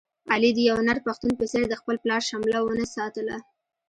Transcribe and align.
علي 0.31 0.51
د 0.55 0.59
یو 0.69 0.77
نر 0.87 0.97
پښتون 1.05 1.31
په 1.39 1.45
څېر 1.51 1.65
د 1.69 1.73
خپل 1.81 1.95
پلار 2.03 2.21
شمله 2.29 2.59
و 2.61 2.75
نه 2.79 2.85
ساتله. 2.95 3.35